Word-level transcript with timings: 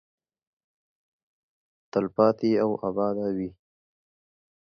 تلپاتې 1.91 2.51
او 2.63 2.71
اباده 2.87 3.27
وي. 3.37 3.49